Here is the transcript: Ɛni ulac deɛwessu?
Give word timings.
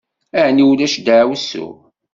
Ɛni 0.45 0.63
ulac 0.69 0.95
deɛwessu? 1.05 1.67